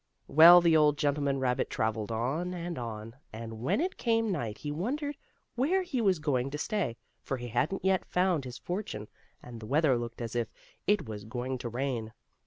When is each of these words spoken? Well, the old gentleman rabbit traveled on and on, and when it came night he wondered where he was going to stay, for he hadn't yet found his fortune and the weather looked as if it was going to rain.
Well, 0.27 0.61
the 0.61 0.75
old 0.75 0.97
gentleman 0.97 1.39
rabbit 1.39 1.69
traveled 1.69 2.11
on 2.11 2.55
and 2.55 2.79
on, 2.79 3.17
and 3.31 3.59
when 3.61 3.79
it 3.79 3.97
came 3.97 4.31
night 4.31 4.57
he 4.57 4.71
wondered 4.71 5.15
where 5.53 5.83
he 5.83 6.01
was 6.01 6.17
going 6.17 6.49
to 6.49 6.57
stay, 6.57 6.97
for 7.21 7.37
he 7.37 7.49
hadn't 7.49 7.85
yet 7.85 8.05
found 8.05 8.43
his 8.43 8.57
fortune 8.57 9.09
and 9.43 9.59
the 9.59 9.67
weather 9.67 9.95
looked 9.99 10.19
as 10.19 10.35
if 10.35 10.47
it 10.87 11.07
was 11.07 11.23
going 11.25 11.59
to 11.59 11.69
rain. 11.69 12.13